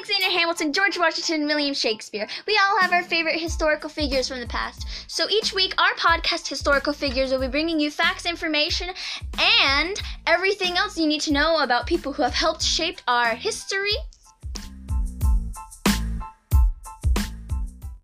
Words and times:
Alexander 0.00 0.30
Hamilton, 0.30 0.72
George 0.72 0.96
Washington, 0.96 1.46
William 1.46 1.74
Shakespeare. 1.74 2.26
We 2.46 2.58
all 2.58 2.80
have 2.80 2.90
our 2.90 3.02
favorite 3.02 3.38
historical 3.38 3.90
figures 3.90 4.28
from 4.28 4.40
the 4.40 4.46
past. 4.46 4.86
So 5.08 5.28
each 5.28 5.52
week, 5.52 5.74
our 5.76 5.92
podcast, 5.92 6.48
Historical 6.48 6.94
Figures, 6.94 7.30
will 7.30 7.40
be 7.40 7.48
bringing 7.48 7.78
you 7.78 7.90
facts, 7.90 8.24
information, 8.24 8.88
and 9.38 10.00
everything 10.26 10.78
else 10.78 10.96
you 10.96 11.06
need 11.06 11.20
to 11.20 11.34
know 11.34 11.58
about 11.58 11.86
people 11.86 12.14
who 12.14 12.22
have 12.22 12.32
helped 12.32 12.62
shape 12.62 13.02
our 13.06 13.34
history 13.34 13.92